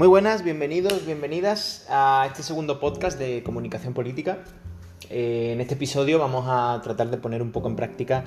[0.00, 4.38] Muy buenas, bienvenidos, bienvenidas a este segundo podcast de comunicación política.
[5.10, 8.24] Eh, en este episodio vamos a tratar de poner un poco en práctica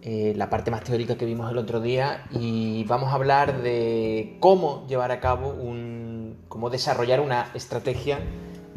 [0.00, 4.38] eh, la parte más teórica que vimos el otro día y vamos a hablar de
[4.40, 8.18] cómo llevar a cabo un, cómo desarrollar una estrategia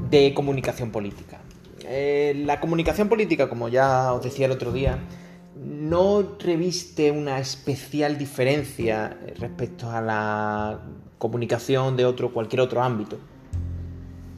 [0.09, 1.39] de comunicación política.
[1.85, 4.99] Eh, la comunicación política, como ya os decía el otro día,
[5.55, 10.79] no reviste una especial diferencia respecto a la
[11.17, 13.17] comunicación de otro, cualquier otro ámbito.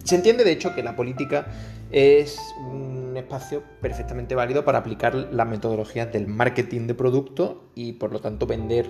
[0.03, 1.47] Se entiende, de hecho, que la política
[1.91, 8.11] es un espacio perfectamente válido para aplicar las metodologías del marketing de producto y, por
[8.11, 8.89] lo tanto, vender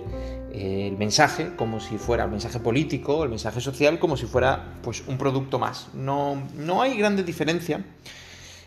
[0.52, 4.74] eh, el mensaje como si fuera el mensaje político, el mensaje social, como si fuera
[4.82, 5.88] pues, un producto más.
[5.94, 7.80] No, no hay grandes diferencias.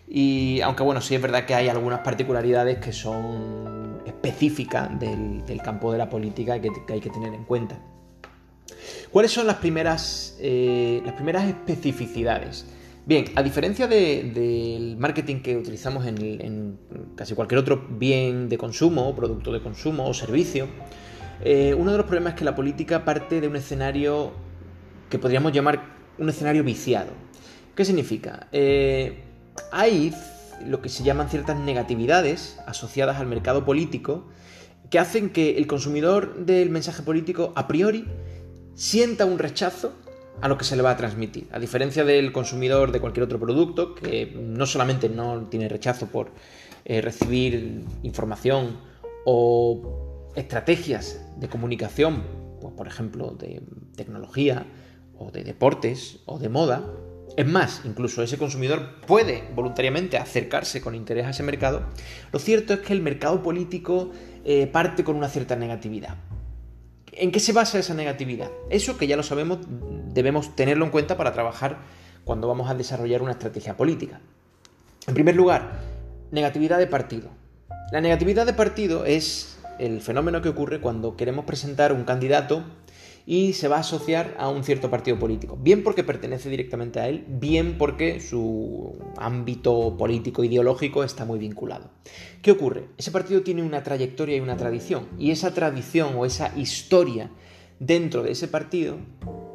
[0.09, 5.91] Y aunque bueno, sí es verdad que hay algunas particularidades que son específicas del, campo
[5.91, 7.79] de la política que hay que tener en cuenta.
[9.11, 12.65] ¿Cuáles son las primeras, eh, las primeras especificidades?
[13.05, 16.77] Bien, a diferencia del marketing que utilizamos en,
[17.15, 20.67] casi cualquier otro bien de consumo, producto de consumo o servicio,
[21.43, 24.31] eh, uno de los problemas es que la política parte de un escenario
[25.09, 25.81] que podríamos llamar
[26.19, 27.09] un escenario viciado.
[27.73, 28.47] ¿Qué significa?
[28.51, 29.23] Eh,
[29.71, 30.13] hay
[30.65, 34.27] lo que se llaman ciertas negatividades asociadas al mercado político
[34.89, 38.05] que hacen que el consumidor del mensaje político a priori
[38.73, 39.93] sienta un rechazo
[40.41, 41.47] a lo que se le va a transmitir.
[41.51, 46.31] A diferencia del consumidor de cualquier otro producto, que no solamente no tiene rechazo por
[46.85, 48.77] eh, recibir información
[49.25, 52.23] o estrategias de comunicación,
[52.61, 53.61] pues, por ejemplo, de
[53.95, 54.65] tecnología
[55.17, 56.83] o de deportes o de moda,
[57.37, 61.83] es más, incluso ese consumidor puede voluntariamente acercarse con interés a ese mercado,
[62.31, 64.11] lo cierto es que el mercado político
[64.45, 66.15] eh, parte con una cierta negatividad.
[67.11, 68.49] ¿En qué se basa esa negatividad?
[68.69, 69.59] Eso que ya lo sabemos,
[70.13, 71.79] debemos tenerlo en cuenta para trabajar
[72.23, 74.21] cuando vamos a desarrollar una estrategia política.
[75.07, 75.79] En primer lugar,
[76.31, 77.29] negatividad de partido.
[77.91, 82.63] La negatividad de partido es el fenómeno que ocurre cuando queremos presentar un candidato
[83.29, 85.55] y se va a asociar a un cierto partido político.
[85.55, 91.91] Bien porque pertenece directamente a él, bien porque su ámbito político ideológico está muy vinculado.
[92.41, 92.85] ¿Qué ocurre?
[92.97, 97.29] Ese partido tiene una trayectoria y una tradición, y esa tradición o esa historia
[97.79, 98.97] dentro de ese partido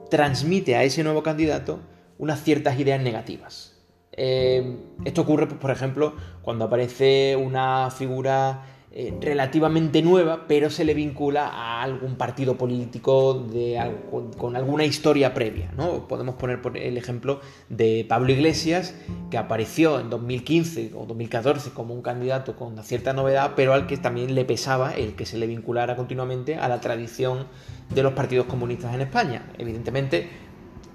[0.08, 1.80] transmite a ese nuevo candidato
[2.16, 3.74] unas ciertas ideas negativas.
[4.12, 10.84] Eh, esto ocurre, pues, por ejemplo, cuando aparece una figura eh, relativamente nueva, pero se
[10.84, 13.44] le vincula a algún partido político
[14.38, 15.72] con, alguna historia previa.
[15.76, 16.06] ¿no?
[16.06, 18.94] Podemos poner el ejemplo de Pablo Iglesias,
[19.32, 23.88] que apareció en 2015 o 2014 como un candidato con una cierta novedad, pero al
[23.88, 27.48] que también le pesaba el que se le vinculara continuamente a la tradición
[27.92, 29.50] de los partidos comunistas en España.
[29.58, 30.28] Evidentemente,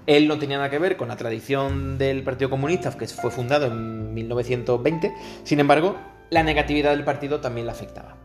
[0.06, 3.66] él no tenía nada que ver con la tradición del Partido Comunista, que fue fundado
[3.66, 5.12] en 1920.
[5.44, 5.96] Sin embargo,
[6.30, 8.16] la negatividad del partido también la afectaba.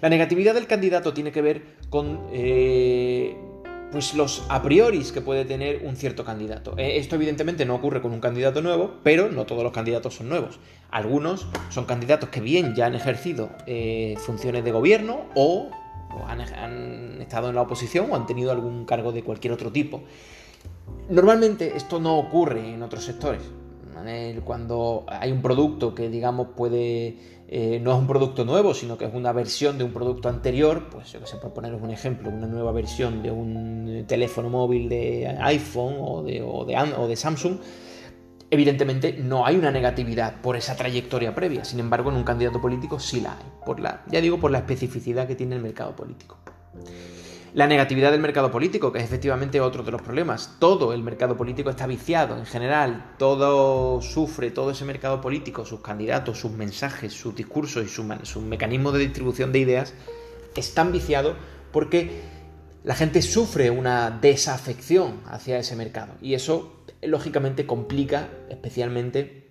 [0.00, 3.36] La negatividad del candidato tiene que ver con eh,
[3.90, 6.74] pues los a priori que puede tener un cierto candidato.
[6.76, 10.28] Eh, esto evidentemente no ocurre con un candidato nuevo, pero no todos los candidatos son
[10.28, 10.58] nuevos.
[10.90, 15.70] Algunos son candidatos que bien ya han ejercido eh, funciones de gobierno o,
[16.28, 20.02] han, han estado en la oposición o han tenido algún cargo de cualquier otro tipo.
[21.08, 23.42] Normalmente esto no ocurre en otros sectores
[24.44, 27.16] cuando hay un producto que digamos puede
[27.48, 30.88] eh, no es un producto nuevo sino que es una versión de un producto anterior
[30.90, 34.88] pues yo que sé por poneros un ejemplo una nueva versión de un teléfono móvil
[34.88, 37.58] de iPhone o de, Samsung
[38.50, 41.64] evidentemente no hay una negatividad por esa trayectoria previa.
[41.64, 45.34] Sin embargo en un candidato político sí la hay ya digo por la especificidad que
[45.34, 46.38] tiene el mercado político
[47.54, 50.56] la negatividad del mercado político, que es efectivamente otro de los problemas.
[50.58, 55.80] Todo el mercado político está viciado en general, todo sufre, todo ese mercado político, sus
[55.80, 59.94] candidatos, sus mensajes, sus discursos y su, su mecanismo de distribución de ideas
[60.56, 61.36] están viciados
[61.70, 62.22] porque
[62.82, 69.44] la gente sufre una desafección hacia ese mercado y eso lógicamente complica especialmente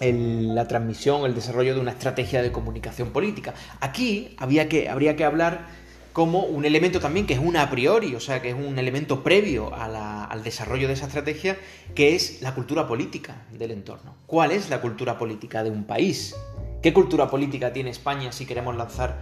[0.00, 3.54] la transmisión, el desarrollo de una estrategia de comunicación política.
[3.80, 5.85] Aquí había que, habría que hablar
[6.16, 9.22] como un elemento también que es un a priori, o sea, que es un elemento
[9.22, 11.58] previo al desarrollo de esa estrategia,
[11.94, 14.16] que es la cultura política del entorno.
[14.24, 16.34] ¿Cuál es la cultura política de un país?
[16.82, 19.18] ¿Qué cultura política tiene España si queremos lanzar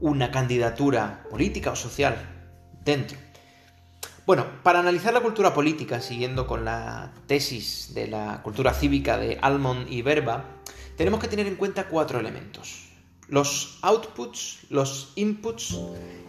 [0.00, 2.16] una candidatura política o social
[2.82, 3.18] dentro?
[4.24, 9.36] Bueno, para analizar la cultura política, siguiendo con la tesis de la cultura cívica de
[9.42, 10.46] Almond y Verba,
[10.96, 12.87] tenemos que tener en cuenta cuatro elementos
[13.28, 15.78] los outputs, los inputs,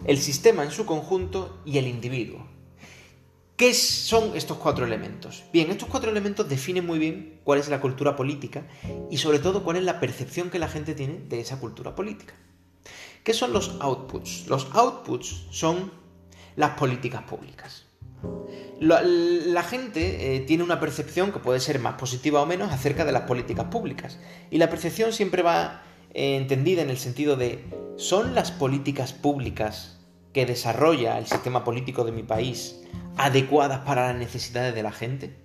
[0.04, 2.46] el sistema en su conjunto y el individuo.
[3.56, 5.44] ¿Qué son estos cuatro elementos?
[5.52, 8.66] Bien, estos cuatro elementos definen muy bien cuál es la cultura política
[9.10, 12.34] y sobre todo cuál es la percepción que la gente tiene de esa cultura política.
[13.22, 14.46] ¿Qué son los outputs?
[14.46, 15.92] Los outputs son
[16.56, 17.84] las políticas públicas.
[18.80, 23.12] La, gente eh, tiene una percepción que puede ser más positiva o menos acerca de
[23.12, 24.18] las políticas públicas.
[24.50, 25.82] Y la percepción siempre va
[26.14, 27.64] entendida en el sentido de,
[27.96, 29.98] ¿son las políticas públicas
[30.32, 32.80] que desarrolla el sistema político de mi país
[33.16, 35.36] adecuadas para las necesidades de la gente?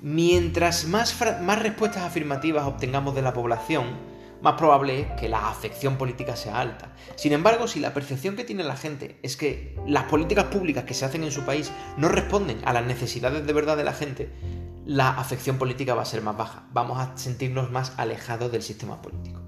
[0.00, 5.96] Mientras más, más respuestas afirmativas obtengamos de la población, más probable es que la afección
[5.96, 6.92] política sea alta.
[7.16, 10.94] Sin embargo, si la percepción que tiene la gente es que las políticas públicas que
[10.94, 14.30] se hacen en su país no responden a las necesidades de verdad de la gente,
[14.86, 16.62] la afección política va a ser más baja.
[16.72, 19.42] Vamos a sentirnos más alejados del sistema político.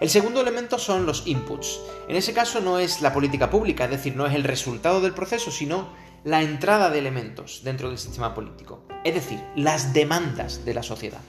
[0.00, 1.80] El segundo elemento son los inputs.
[2.08, 5.14] En ese caso no es la política pública, es decir, no es el resultado del
[5.14, 5.88] proceso, sino
[6.24, 11.20] la entrada de elementos dentro del sistema político, es decir, las demandas de la sociedad.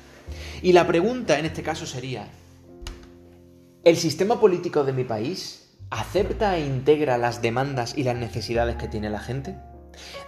[0.63, 2.27] Y la pregunta en este caso sería,
[3.83, 8.87] ¿el sistema político de mi país acepta e integra las demandas y las necesidades que
[8.87, 9.55] tiene la gente?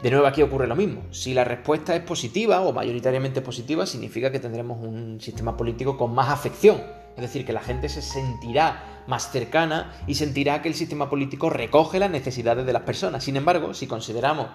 [0.01, 1.03] De nuevo aquí ocurre lo mismo.
[1.11, 6.13] Si la respuesta es positiva o mayoritariamente positiva, significa que tendremos un sistema político con
[6.13, 6.81] más afección
[7.17, 11.49] es decir, que la gente se sentirá más cercana y sentirá que el sistema político
[11.49, 13.23] recoge las necesidades de las personas.
[13.23, 14.49] Sin embargo, si consideramos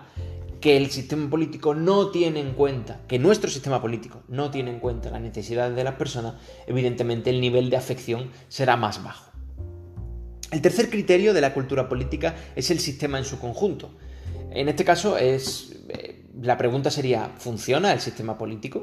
[0.61, 4.79] que el sistema político no tiene en cuenta, que nuestro sistema político no tiene en
[4.79, 6.35] cuenta las necesidades de las personas,
[6.69, 9.33] evidentemente el nivel de afección será más bajo.
[10.53, 13.91] El tercer criterio de la cultura política es el sistema en su conjunto.
[14.55, 18.83] En este caso es eh, la pregunta sería ¿funciona el sistema político?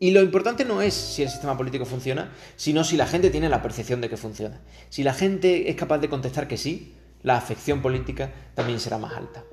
[0.00, 3.48] Y lo importante no es si el sistema político funciona, sino si la gente tiene
[3.48, 4.60] la percepción de que funciona.
[4.90, 9.14] Si la gente es capaz de contestar que sí, la afección política también será más
[9.14, 9.44] alta.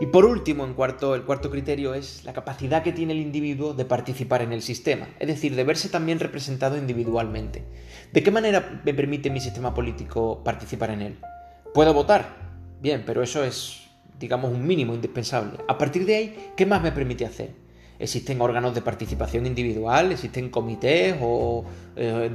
[0.00, 3.74] Y por último, en cuarto, el cuarto criterio es la capacidad que tiene el individuo
[3.74, 7.64] de participar en el sistema, es decir, de verse también representado individualmente.
[8.12, 11.18] ¿De qué manera me permite mi sistema político participar en él?
[11.74, 12.36] ¿Puedo votar?
[12.80, 13.89] Bien, pero eso es,
[14.20, 15.58] digamos, un mínimo indispensable.
[15.66, 17.50] A partir de ahí, ¿qué más me permite hacer?
[18.00, 21.64] existen órganos de participación individual, existen comités o
[21.96, 22.30] eh,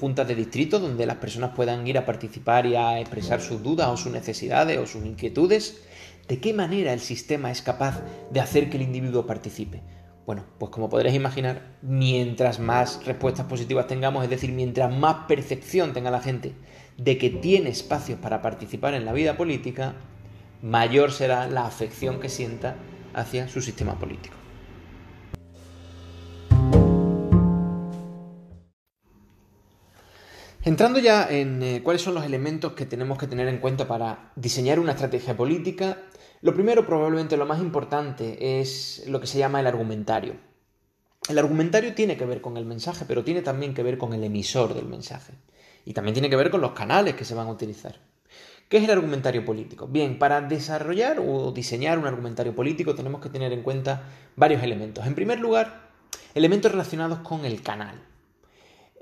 [0.00, 3.88] juntas de distritos donde las personas puedan ir a participar y a expresar sus dudas
[3.88, 5.82] o sus necesidades o sus inquietudes.
[6.28, 9.82] ¿De qué manera el sistema es capaz de hacer que el individuo participe?
[10.26, 15.92] Bueno, pues como podréis imaginar, mientras más respuestas positivas tengamos, es decir, mientras más percepción
[15.92, 16.52] tenga la gente
[16.96, 19.96] de que tiene espacios para participar en la vida política,
[20.62, 22.76] mayor será la afección que sienta
[23.14, 24.36] hacia su sistema político.
[30.62, 34.30] Entrando ya en eh, cuáles son los elementos que tenemos que tener en cuenta para
[34.36, 35.96] diseñar una estrategia política,
[36.42, 40.36] lo primero, probablemente lo más importante, es lo que se llama el argumentario.
[41.28, 44.22] El argumentario tiene que ver con el mensaje, pero tiene también que ver con el
[44.22, 45.32] emisor del mensaje.
[45.86, 48.09] Y también tiene que ver con los canales que se van a utilizar.
[48.70, 49.86] ¿Qué es el argumentario político?
[49.86, 54.04] Bien, para desarrollar o diseñar un argumentario político tenemos que tener en cuenta
[54.36, 55.06] varios elementos.
[55.06, 55.90] En primer lugar,
[56.34, 58.00] elementos relacionados con el canal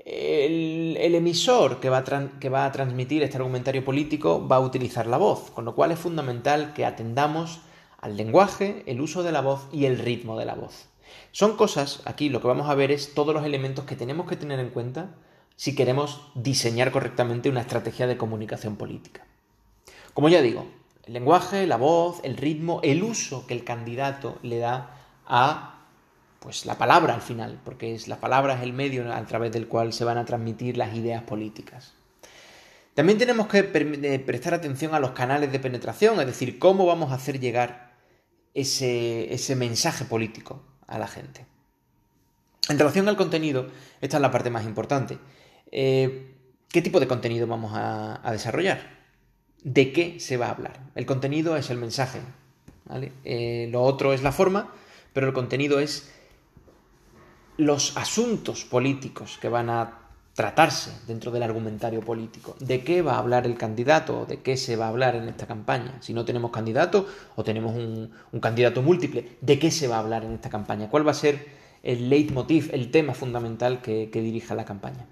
[0.09, 1.99] el, emisor que va,
[2.65, 6.73] a transmitir este argumentario político va a utilizar la voz, con lo cual es fundamental
[6.73, 7.59] que atendamos
[7.99, 10.87] al lenguaje, el uso de la voz y el ritmo de la voz.
[11.31, 14.35] Son cosas, aquí lo que vamos a ver es todos los elementos que tenemos que
[14.35, 15.15] tener en cuenta
[15.55, 19.28] si queremos diseñar correctamente una estrategia de comunicación política.
[20.13, 20.65] Como ya digo,
[21.05, 25.75] el lenguaje, la voz, el ritmo, el uso que el candidato le da a
[26.39, 29.67] pues la palabra al final, porque es, la palabra es el medio a través del
[29.67, 31.93] cual se van a transmitir las ideas políticas.
[32.93, 37.15] También tenemos que prestar atención a los canales de penetración, es decir, cómo vamos a
[37.15, 37.93] hacer llegar
[38.53, 41.45] ese, ese mensaje político a la gente.
[42.69, 43.67] En relación al contenido,
[43.99, 45.17] esta es la parte más importante.
[45.71, 46.35] Eh,
[46.69, 48.98] ¿Qué tipo de contenido vamos a, desarrollar?
[49.63, 50.79] ¿De qué se va a hablar?
[50.95, 52.19] El contenido es el mensaje,
[53.25, 54.71] eh, lo otro es la forma,
[55.13, 56.11] pero el contenido es
[57.57, 59.99] los asuntos políticos que van a
[60.33, 62.55] tratarse dentro del argumentario político.
[62.59, 64.25] ¿De qué va a hablar el candidato?
[64.25, 65.97] ¿De qué se va a hablar en esta campaña?
[65.99, 70.23] Si no tenemos candidato o tenemos un, candidato múltiple, ¿de qué se va a hablar
[70.23, 70.89] en esta campaña?
[70.89, 71.45] ¿Cuál va a ser
[71.83, 75.05] el leitmotiv, el tema fundamental que, que dirija la campaña?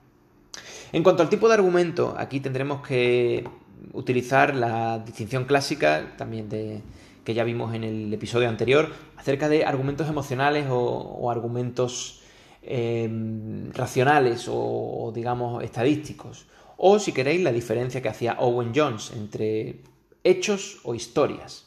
[0.93, 3.43] En cuanto al tipo de argumento, aquí tendremos que
[3.93, 6.81] utilizar la distinción clásica también de,
[7.23, 12.21] que ya vimos en el episodio anterior acerca de argumentos emocionales o argumentos
[12.69, 16.47] Em, racionales o, digamos, estadísticos.
[16.75, 19.83] O, si queréis, la diferencia que hacía Owen Jones entre
[20.21, 21.63] hechos o historias.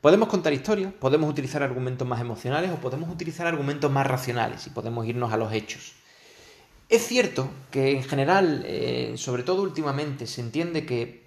[0.00, 4.70] Podemos contar historias, podemos utilizar argumentos más emocionales o podemos utilizar argumentos más racionales y
[4.70, 5.94] podemos irnos a los hechos.
[6.88, 11.25] Es cierto que en general, eh, sobre todo últimamente, se entiende que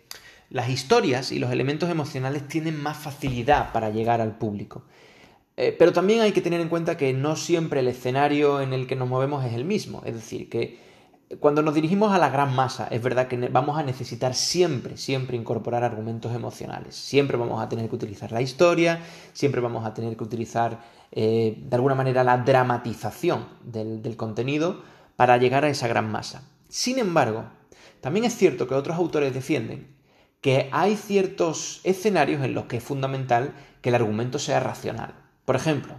[0.49, 4.83] las historias y los elementos emocionales tienen más facilidad para llegar al público.
[5.57, 8.87] Eh, pero también hay que tener en cuenta que no siempre el escenario en el
[8.87, 10.01] que nos movemos es el mismo.
[10.05, 10.79] Es decir, que
[11.39, 15.37] cuando nos dirigimos a la gran masa, es verdad que vamos a necesitar siempre, siempre
[15.37, 16.95] incorporar argumentos emocionales.
[16.95, 19.01] Siempre vamos a tener que utilizar la historia,
[19.33, 20.79] siempre vamos a tener que utilizar
[21.11, 24.81] eh, de alguna manera la dramatización del contenido
[25.15, 26.43] para llegar a esa gran masa.
[26.69, 27.43] Sin embargo,
[28.01, 29.98] también es cierto que otros autores defienden
[30.41, 35.13] que hay ciertos escenarios en los que es fundamental que el argumento sea racional.
[35.45, 35.95] Por ejemplo,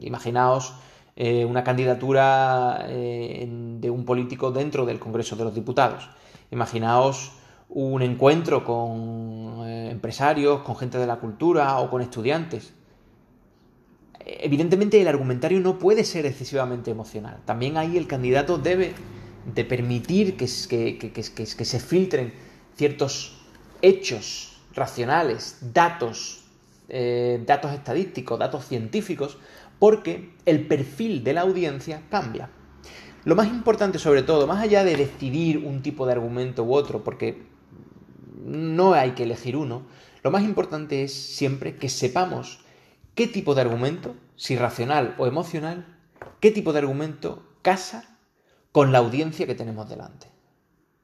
[0.00, 0.74] imaginaos
[1.16, 3.46] eh, una candidatura eh,
[3.80, 6.08] de un político dentro del Congreso de los Diputados.
[6.50, 7.32] Imaginaos
[7.68, 12.72] un encuentro con eh, empresarios, con gente de la cultura o con estudiantes
[14.26, 17.38] evidentemente el argumentario no puede ser excesivamente emocional.
[17.44, 18.92] También ahí el candidato debe
[19.54, 22.32] de permitir que, se filtren
[22.76, 23.36] ciertos
[23.82, 26.44] hechos racionales, datos,
[26.88, 29.38] eh, datos estadísticos, datos científicos,
[29.78, 32.50] porque el perfil de la audiencia cambia.
[33.24, 37.02] Lo más importante sobre todo, más allá de decidir un tipo de argumento u otro,
[37.02, 37.42] porque
[38.44, 39.82] no hay que elegir uno,
[40.22, 42.60] lo más importante es siempre que sepamos
[43.14, 45.98] qué tipo de argumento, si racional o emocional,
[46.40, 48.16] qué tipo de argumento casa
[48.70, 50.35] con la audiencia que tenemos delante.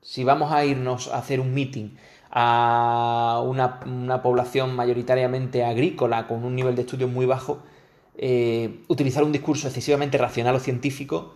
[0.03, 1.91] Si vamos a irnos a hacer un meeting
[2.29, 7.63] a una, población mayoritariamente agrícola con un nivel de estudio muy bajo,
[8.17, 11.35] eh, utilizar un discurso excesivamente racional o científico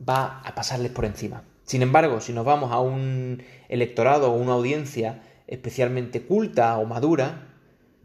[0.00, 1.42] va a pasarles por encima.
[1.64, 7.48] Sin embargo, si nos vamos a un electorado o una audiencia especialmente culta o madura,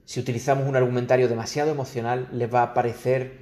[0.03, 3.37] si utilizamos un argumentario demasiado emocional, les va a parecer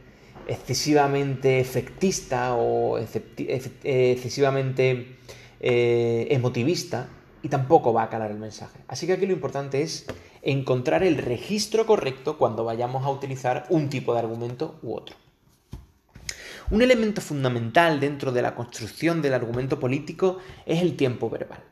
[0.48, 5.18] excesivamente efectista o excesivamente
[5.64, 7.08] eh, emotivista
[7.44, 8.80] y tampoco va a calar el mensaje.
[8.88, 10.08] Así que aquí lo importante es
[10.42, 15.16] encontrar el registro correcto cuando vayamos a utilizar un tipo de argumento u otro.
[16.72, 21.64] Un elemento fundamental dentro de la construcción del argumento político es el tiempo verbal.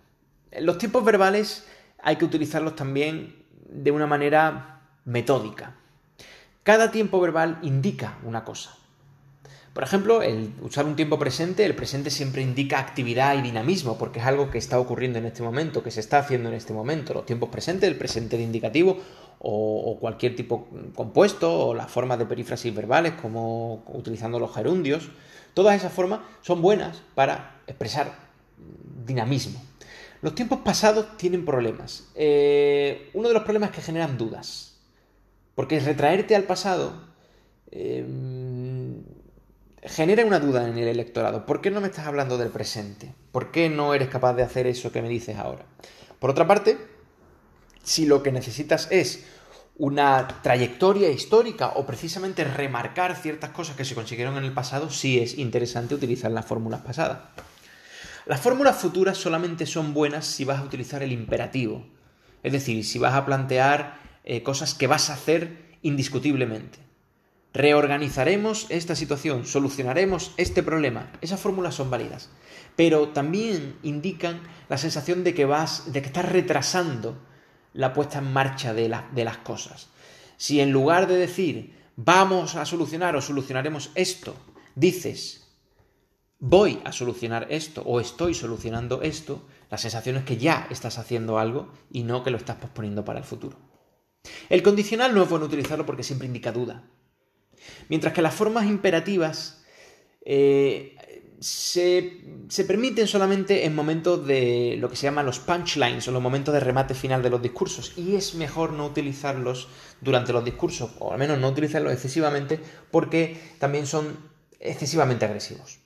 [0.60, 1.66] Los tiempos verbales
[2.02, 5.76] hay que utilizarlos también de una manera metódica.
[6.64, 8.79] Cada tiempo verbal indica una cosa.
[9.74, 14.20] Por ejemplo, el usar un tiempo presente, el presente siempre indica actividad y dinamismo, porque
[14.20, 17.14] es algo que está ocurriendo en este momento, que se está haciendo en este momento.
[17.14, 18.98] Los tiempos presentes, el presente de indicativo
[19.40, 25.10] o, cualquier tipo compuesto, o las formas de perífrasis verbales, como utilizando los gerundios,
[25.54, 28.12] todas esas formas son buenas para expresar
[29.06, 29.62] dinamismo.
[30.22, 32.10] Los tiempos pasados tienen problemas.
[32.16, 34.78] Eh, uno de los problemas es que generan dudas.
[35.56, 36.94] Porque retraerte al pasado
[37.72, 38.39] em,
[39.84, 41.46] genera una duda en el electorado.
[41.46, 43.14] ¿Por qué no me estás hablando del presente?
[43.32, 45.66] ¿Por qué no eres capaz de hacer eso que me dices ahora?
[46.20, 46.78] Por otra parte,
[47.84, 49.26] si lo que necesitas es
[49.78, 55.20] una trayectoria histórica o precisamente remarcar ciertas cosas que se consiguieron en el pasado, sí
[55.20, 57.20] es interesante utilizar las fórmulas pasadas.
[58.26, 61.88] Las fórmulas futuras solamente son buenas si vas a utilizar el imperativo.
[62.44, 66.89] Es decir, si vas a plantear eh, cosas que vas a hacer indiscutiblemente.
[67.54, 71.12] Reorganizaremos esta situación, solucionaremos este problema.
[71.22, 72.30] Esas fórmulas son válidas.
[72.76, 77.18] Pero también indican la sensación de que vas, de que estás retrasando
[77.74, 79.90] la puesta en marcha de, de las cosas.
[80.38, 84.36] Si en lugar de decir vamos a solucionar o solucionaremos esto,
[84.76, 85.50] dices
[86.40, 91.38] voy a solucionar esto o estoy solucionando esto, la sensación es que ya estás haciendo
[91.38, 93.58] algo y no que lo estás posponiendo para el futuro.
[94.50, 96.84] El condicional no es bueno utilizarlo porque siempre indica duda.
[97.90, 99.64] Mientras que las formas imperativas
[100.22, 100.96] eh,
[101.40, 106.54] se, permiten solamente en momentos de lo que se llaman los punchlines o los momentos
[106.54, 107.94] de remate final de los discursos.
[107.98, 109.68] Y es mejor no utilizarlos
[110.02, 112.60] durante los discursos, o al menos no utilizarlos excesivamente,
[112.92, 114.18] porque también son
[114.60, 115.80] excesivamente agresivos.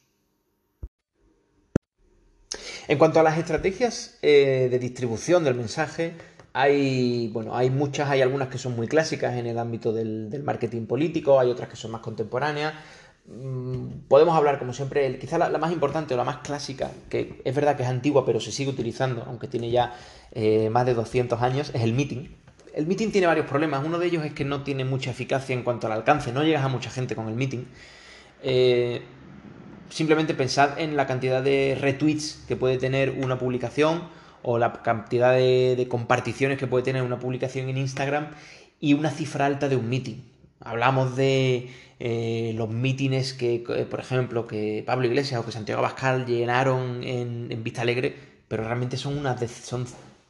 [2.88, 6.15] En cuanto a las estrategias eh, de distribución del mensaje,
[6.53, 10.86] hay, bueno, hay muchas, hay algunas que son muy clásicas en el ámbito del, marketing
[10.86, 12.75] político, hay otras que son más contemporáneas.
[13.25, 17.55] Mm, podemos hablar, como siempre, quizá la, más importante o la más clásica, que es
[17.55, 19.95] verdad que es antigua, pero se sigue utilizando, aunque tiene ya
[20.31, 22.29] eh, más de 200 años, es el meeting.
[22.75, 23.83] El meeting tiene varios problemas.
[23.86, 26.63] Uno de ellos es que no tiene mucha eficacia en cuanto al alcance, no llegas
[26.63, 27.65] a mucha gente con el meeting.
[28.43, 29.01] Eh,
[29.89, 34.03] simplemente pensad en la cantidad de retweets que puede tener una publicación
[34.44, 38.28] o la cantidad de, comparticiones que puede tener una publicación en Instagram
[38.80, 40.18] y una cifra alta de un meeting.
[40.60, 41.70] Hablamos de
[42.00, 47.48] eh, los mítines que, por ejemplo, que Pablo Iglesias o que Santiago Abascal llenaron en,
[47.52, 48.16] en Vista Alegre,
[48.48, 49.40] pero realmente son, unas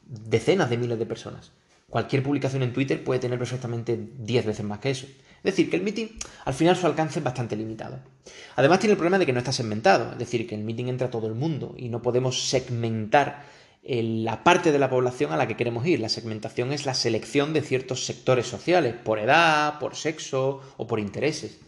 [0.06, 1.52] decenas de miles de personas.
[1.90, 5.06] Cualquier publicación en Twitter puede tener perfectamente 10 veces más que eso.
[5.44, 6.06] Es decir, que el meeting
[6.46, 7.98] al final su alcance es bastante limitado.
[8.56, 11.08] Además tiene el problema de que no está segmentado, es decir, que el meeting entra
[11.08, 13.44] a todo el mundo y no podemos segmentar
[13.86, 16.00] la parte de la población a la que queremos ir.
[16.00, 21.00] La segmentación es la selección de ciertos sectores sociales, por edad, por sexo o por
[21.00, 21.60] intereses.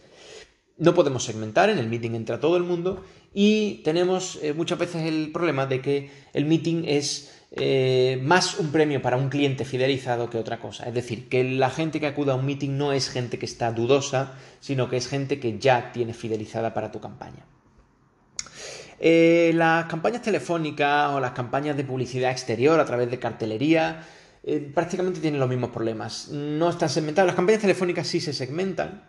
[0.77, 5.03] No podemos segmentar, en el meeting entra todo el mundo y tenemos eh, muchas veces
[5.03, 10.29] el problema de que el meeting es eh, más un premio para un cliente fidelizado
[10.29, 10.85] que otra cosa.
[10.85, 13.71] Es decir, que la gente que acuda a un meeting no es gente que está
[13.71, 17.45] dudosa, sino que es gente que ya tiene fidelizada para tu campaña.
[18.99, 24.03] Eh, las campañas telefónicas o las campañas de publicidad exterior a través de cartelería
[24.43, 26.29] eh, prácticamente tienen los mismos problemas.
[26.29, 27.27] No están segmentadas.
[27.27, 29.03] Las campañas telefónicas sí se segmentan,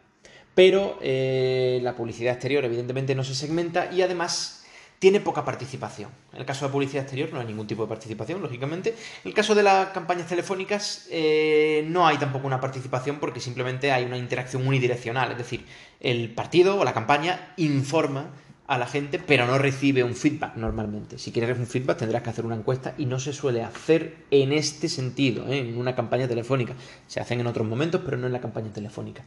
[0.54, 4.58] pero la publicidad exterior evidentemente no se segmenta y además
[4.98, 6.10] tiene poca participación.
[6.32, 8.90] En el caso de la publicidad exterior no hay ningún tipo de participación, lógicamente.
[8.90, 13.92] En el caso de las campañas telefónicas eh, no hay tampoco una participación porque simplemente
[13.92, 15.30] hay una interacción unidireccional.
[15.32, 15.64] Es decir,
[16.00, 18.30] el partido o la campaña informa
[18.68, 21.18] a la gente, pero no recibe un feedback normalmente.
[21.18, 24.52] Si quieres un feedback tendrás que hacer una encuesta y no se suele hacer en
[24.52, 25.58] este sentido, ¿eh?
[25.58, 26.74] en una campaña telefónica.
[27.06, 29.24] Se hacen en otros momentos, pero no en la campaña telefónica.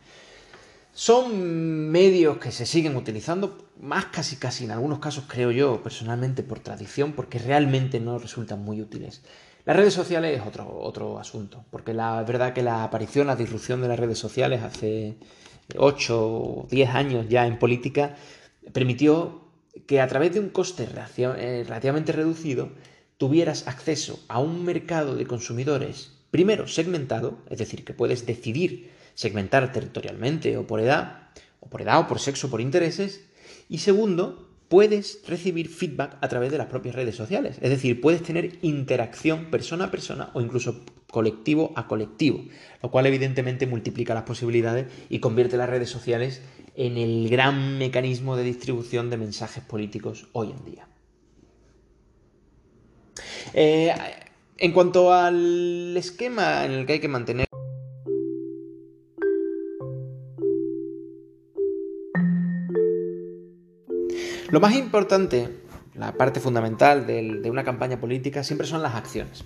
[0.93, 6.43] Son medios que se siguen utilizando, más casi casi en algunos casos creo yo personalmente
[6.43, 9.23] por tradición, porque realmente no resultan muy útiles.
[9.65, 13.81] Las redes sociales es otro, otro asunto, porque la verdad que la aparición, la disrupción
[13.81, 15.17] de las redes sociales hace
[15.77, 18.15] 8 o 10 años ya en política
[18.73, 19.41] permitió
[19.87, 22.71] que a través de un coste eh, relativamente reducido
[23.17, 29.71] tuvieras acceso a un mercado de consumidores, primero segmentado, es decir, que puedes decidir segmentar
[29.71, 33.21] territorialmente o por edad, o por edad o por sexo, o por intereses.
[33.69, 37.57] Y segundo, puedes recibir feedback a través de las propias redes sociales.
[37.59, 42.45] Es decir, puedes tener interacción persona a persona o incluso colectivo a colectivo,
[42.81, 46.41] lo cual evidentemente multiplica las posibilidades y convierte las redes sociales
[46.77, 50.87] en el gran mecanismo de distribución de mensajes políticos hoy en día.
[53.53, 53.93] Eh,
[54.57, 57.45] en cuanto al esquema en el que hay que mantener
[64.51, 65.47] Lo más importante,
[65.95, 69.45] la parte fundamental de, una campaña política, siempre son las acciones.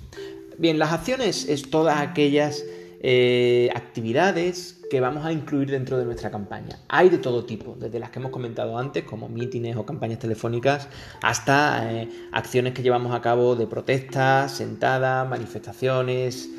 [0.57, 2.63] Bien, las acciones es todas aquellas
[3.01, 6.79] eh, actividades que vamos a incluir dentro de nuestra campaña.
[6.87, 10.89] Hay de todo tipo, desde las que hemos comentado antes, como mítines o campañas telefónicas,
[11.21, 16.49] hasta eh, acciones que llevamos a cabo de protestas, sentadas, manifestaciones,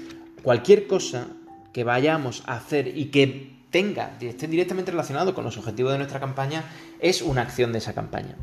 [0.44, 1.26] cualquier cosa
[1.72, 6.20] que vayamos a hacer y que tenga, esté directamente relacionado con los objetivos de nuestra
[6.20, 6.64] campaña,
[7.00, 8.36] es una acción de esa campaña.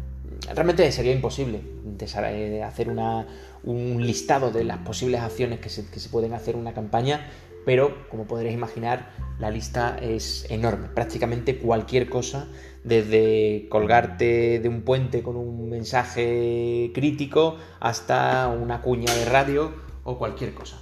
[0.54, 1.62] Realmente sería imposible
[2.00, 6.62] eh, hacer un listado de las posibles acciones que se, que se pueden hacer en
[6.62, 7.30] una campaña,
[7.66, 10.90] pero como podréis imaginar, la lista es enorme.
[10.90, 12.48] Prácticamente cualquier cosa,
[12.84, 20.18] desde colgarte de un puente con un mensaje crítico hasta una cuña de radio o
[20.18, 20.82] cualquier cosa.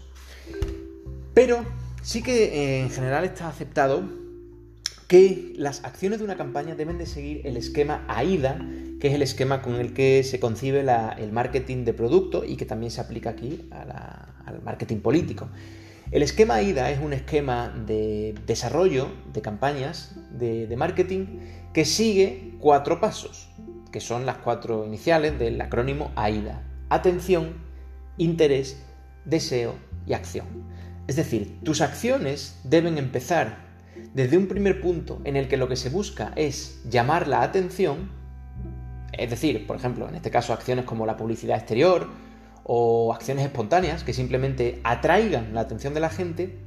[1.36, 1.64] Pero
[2.02, 4.21] sí que en general está aceptado
[5.12, 8.66] que las acciones de una campaña deben de seguir el esquema AIDA,
[9.02, 12.64] que es el esquema con el que se concibe el marketing de producto y que
[12.64, 15.50] también se aplica aquí al marketing político.
[16.12, 21.26] El esquema AIDA es un esquema de desarrollo de campañas de, de marketing
[21.74, 23.50] que sigue cuatro pasos,
[23.92, 26.64] que son las cuatro iniciales del acrónimo AIDA.
[26.88, 27.56] Atención,
[28.18, 28.82] interés,
[29.26, 29.76] deseo
[30.08, 30.48] y acción.
[31.10, 33.71] Es decir, tus acciones deben empezar
[34.14, 38.12] desde un primer punto en el que lo que se busca es llamar la atención,
[39.14, 42.08] es decir, por ejemplo, en este caso acciones como la publicidad exterior
[42.64, 46.60] o acciones espontáneas que simplemente atraigan la atención de la gente,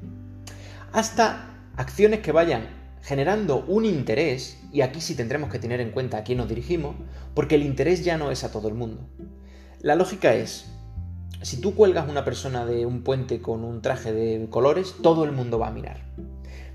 [0.93, 2.69] hasta acciones que vayan
[3.03, 6.97] generando un interés, y aquí sí tendremos que tener en cuenta a quién nos dirigimos,
[7.35, 9.07] porque el interés ya no es a todo el mundo.
[9.81, 10.67] La lógica es,
[11.43, 15.33] si tú cuelgas una persona de un puente con un traje de colores, todo el
[15.33, 16.01] mundo va a mirar.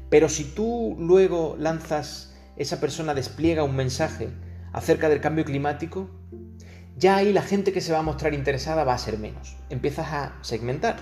[0.09, 4.29] Pero si tú luego lanzas, esa persona despliega un mensaje
[4.73, 6.09] acerca del cambio climático,
[6.97, 9.55] ya ahí la gente que se va a mostrar interesada va a ser menos.
[9.69, 10.97] Empiezas a segmentar.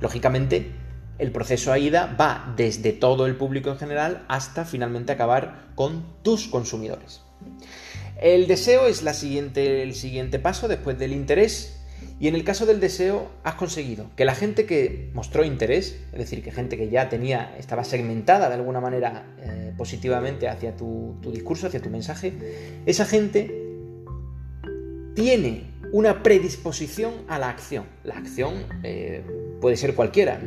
[0.00, 0.72] Lógicamente,
[1.18, 6.48] el proceso AIDA va desde todo el público en general hasta finalmente acabar con tus
[6.48, 7.22] consumidores.
[8.20, 11.85] El deseo es la siguiente, el siguiente paso después del interés
[12.18, 16.18] Y en el caso del deseo, has conseguido que la gente que mostró interés, es
[16.18, 21.16] decir, que gente que ya tenía, estaba segmentada de alguna manera eh, positivamente hacia tu,
[21.20, 22.32] tu discurso, hacia tu mensaje,
[22.86, 23.66] esa gente
[25.14, 27.84] tiene una predisposición a la acción.
[28.04, 29.22] La acción eh,
[29.60, 30.40] puede ser cualquiera.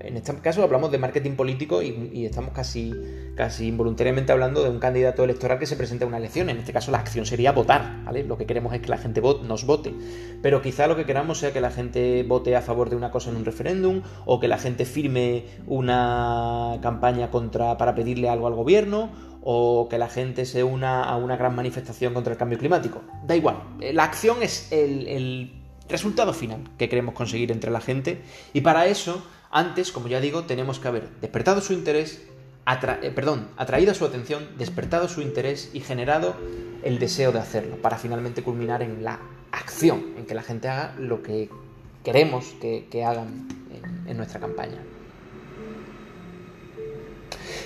[0.00, 2.92] En este caso hablamos de marketing político y, estamos casi,
[3.34, 6.50] casi involuntariamente hablando de un candidato electoral que se presenta a una elección.
[6.50, 8.04] En este caso la acción sería votar.
[8.04, 8.24] ¿vale?
[8.24, 9.94] Lo que queremos es que la gente nos vote.
[10.42, 13.30] Pero quizá lo que queramos sea que la gente vote a favor de una cosa
[13.30, 18.54] en un referéndum o que la gente firme una campaña contra, para pedirle algo al
[18.54, 19.10] gobierno
[19.46, 23.02] o que la gente se una a una gran manifestación contra el cambio climático.
[23.22, 28.22] Da igual, eh, la acción es el, resultado final que queremos conseguir entre la gente
[28.54, 32.22] y para eso, antes, como ya digo, tenemos que haber despertado su interés,
[33.02, 36.36] eh, perdón, atraído su atención, despertado su interés y generado
[36.82, 39.20] el deseo de hacerlo, para finalmente culminar en la
[39.52, 41.50] acción, en que la gente haga lo que
[42.02, 43.46] queremos que, hagan
[44.06, 44.78] en nuestra campaña.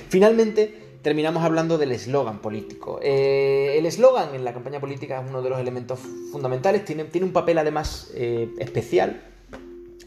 [0.09, 2.98] Finalmente, terminamos hablando del eslogan político.
[3.02, 6.00] Eh, el eslogan en la campaña política es uno de los elementos
[6.32, 9.22] fundamentales, tiene, tiene un papel además eh, especial,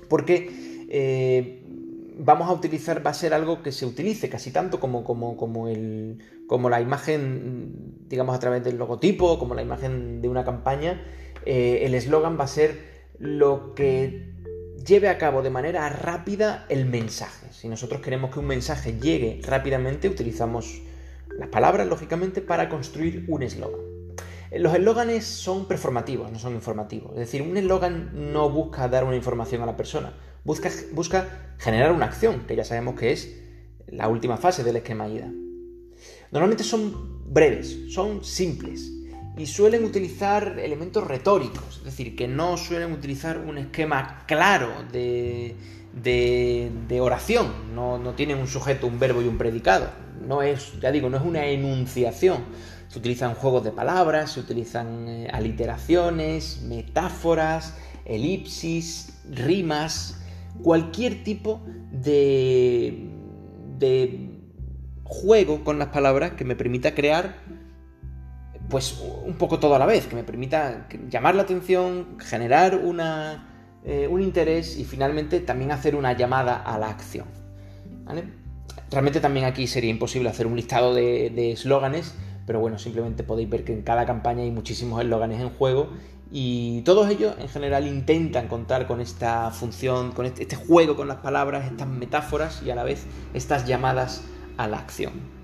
[0.09, 1.63] porque eh,
[2.17, 5.67] vamos a utilizar, va a ser algo que se utilice casi tanto como, como, como,
[5.67, 7.73] el, como la imagen,
[8.09, 11.01] digamos, a través del logotipo, como la imagen de una campaña.
[11.45, 14.31] el eslogan va a ser lo que
[14.85, 17.47] lleve a cabo de manera rápida el mensaje.
[17.51, 20.81] Si nosotros queremos que un mensaje llegue rápidamente, utilizamos
[21.37, 23.81] las palabras, lógicamente, para construir un eslogan.
[24.51, 27.11] Los eslóganes son performativos, no son informativos.
[27.13, 30.13] Es decir, un eslogan no busca dar una información a la persona,
[30.43, 33.37] busca, busca generar una acción, que ya sabemos que es
[33.87, 35.31] la última fase del esquema IDA.
[36.31, 38.91] Normalmente son breves, son simples,
[39.37, 45.55] y suelen utilizar elementos retóricos, es decir, que no suelen utilizar un esquema claro de,
[47.01, 49.89] oración, no, tienen un sujeto, un verbo y un predicado,
[50.27, 52.43] no es, ya digo, no es una enunciación,
[52.89, 60.21] se utilizan juegos de palabras, se utilizan eh, aliteraciones, metáforas, elipsis, rimas,
[60.61, 63.09] cualquier tipo de,
[63.79, 64.29] de
[65.05, 67.60] juego con las palabras que me permita crear
[68.71, 73.77] pues un poco todo a la vez, que me permita llamar la atención, generar una,
[73.85, 77.27] eh, un interés y finalmente también hacer una llamada a la acción.
[78.89, 83.63] Realmente también aquí sería imposible hacer un listado de eslóganes, pero bueno, simplemente podéis ver
[83.63, 85.89] que en cada campaña hay muchísimos eslóganes en juego
[86.31, 91.07] y todos ellos en general intentan contar con esta función, con este, este juego con
[91.07, 94.23] las palabras, estas metáforas y a la vez estas llamadas
[94.57, 95.40] a la acción.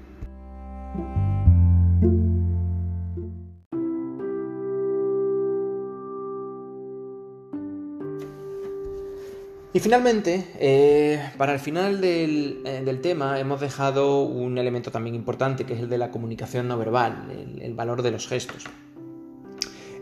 [9.77, 15.67] Y finalmente, eh, para el final eh, del, tema, hemos dejado un elemento también importante,
[15.67, 17.27] que es el de la comunicación no verbal,
[17.61, 18.63] el, valor de los gestos.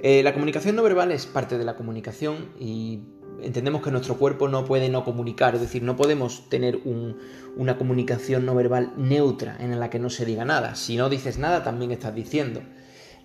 [0.01, 3.01] Eh, la comunicación no verbal es parte de la comunicación y
[3.41, 6.79] entendemos que nuestro cuerpo no puede no comunicar, es decir, no podemos tener
[7.57, 10.75] una comunicación no verbal neutra en la que no se diga nada.
[10.75, 12.61] Si no dices nada, también estás diciendo.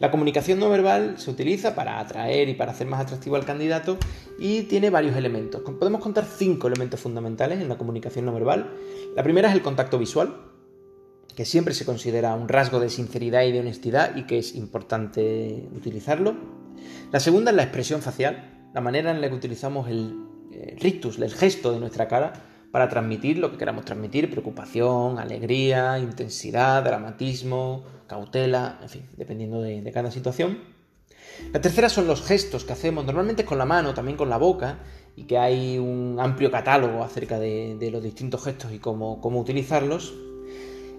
[0.01, 3.99] La comunicación no verbal se utiliza para atraer y para hacer más atractivo al candidato
[4.39, 5.61] y tiene varios elementos.
[5.79, 8.73] Podemos contar cinco elementos fundamentales en la comunicación no verbal.
[9.15, 10.37] La primera es el contacto visual,
[11.37, 15.69] que siempre se considera un rasgo de sinceridad y de honestidad y que es importante
[15.77, 16.35] utilizarlo.
[17.13, 20.17] La segunda es la expresión facial, la manera en la que utilizamos el,
[20.51, 22.33] el rictus, el gesto de nuestra cara
[22.73, 29.89] para transmitir lo que queramos transmitir, preocupación, alegría, intensidad, dramatismo, cautela, en fin, dependiendo de,
[29.95, 30.59] cada situación.
[31.53, 34.81] La tercera son los gestos que hacemos, normalmente con la mano, también con la boca,
[35.15, 40.13] y que hay un amplio catálogo acerca de, los distintos gestos y cómo, cómo, utilizarlos.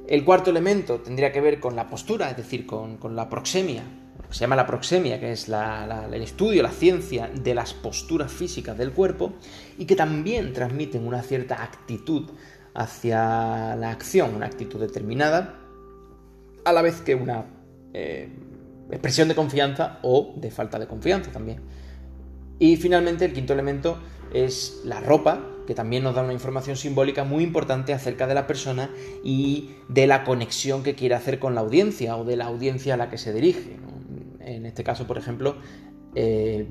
[0.08, 3.84] El cuarto elemento tendría que ver con la postura, es decir, con, con la proxemia,
[4.30, 8.94] se llama la proxemia, que es el estudio, la ciencia de las posturas físicas del
[8.94, 9.34] cuerpo,
[9.78, 12.30] y que también transmiten una cierta actitud
[12.74, 15.61] hacia la acción, una actitud determinada,
[16.66, 17.46] a la vez que una
[17.94, 18.30] eh,
[18.90, 21.62] expresión de confianza o de falta de confianza también.
[22.60, 23.98] Y finalmente el quinto elemento
[24.34, 28.48] es la ropa, que también nos da una información simbólica muy importante acerca de la
[28.48, 28.90] persona
[29.24, 32.98] y de la conexión que quiere hacer con la audiencia o de la audiencia a
[32.98, 33.78] la que se dirige.
[34.40, 35.56] En este caso, por ejemplo,
[36.16, 36.68] eh,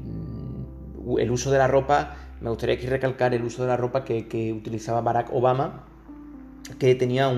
[1.19, 4.53] el uso de la ropa, me gustaría aquí recalcar el uso de la ropa que,
[4.53, 5.85] utilizaba Barack Obama,
[6.79, 7.29] que tenía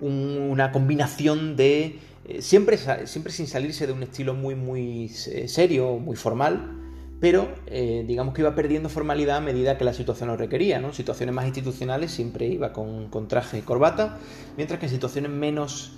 [0.00, 1.98] una combinación de...
[2.24, 6.76] Eh, siempre, siempre sin salirse de un estilo muy, muy eh, serio, muy formal,
[7.20, 10.80] pero eh, digamos que iba perdiendo formalidad a medida que la situación lo requería.
[10.80, 10.92] ¿no?
[10.92, 14.18] Situaciones más institucionales siempre iba con, traje y corbata,
[14.56, 15.96] mientras que en situaciones menos,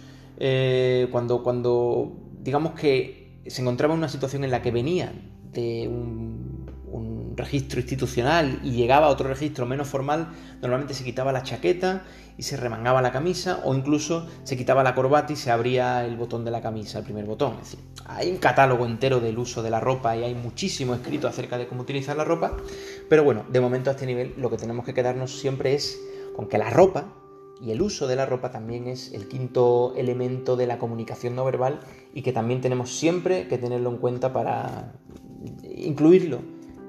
[1.11, 5.12] cuando, cuando digamos que se encontraba en una situación en la que venía
[5.53, 6.62] de un
[7.37, 10.29] registro institucional y llegaba a otro registro menos formal,
[10.61, 12.05] normalmente se quitaba la chaqueta
[12.37, 16.16] y se remangaba la camisa o incluso se quitaba la corbata y se abría el
[16.16, 17.55] botón de la camisa, el primer botón.
[17.62, 21.29] Es decir, hay un catálogo entero del uso de la ropa y hay muchísimo escrito
[21.29, 22.57] acerca de cómo utilizar la ropa,
[23.09, 26.01] pero bueno, de momento a este nivel lo que tenemos que quedarnos siempre es
[26.35, 27.12] con que la ropa
[27.61, 31.45] y el uso de la ropa también es el quinto elemento de la comunicación no
[31.45, 31.81] verbal
[32.12, 34.95] y que también tenemos siempre que tenerlo en cuenta para
[35.62, 36.40] incluirlo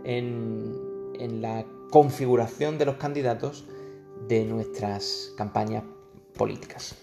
[0.04, 3.66] en, la configuración de los candidatos
[4.28, 5.84] de nuestras campañas
[6.36, 6.96] políticas.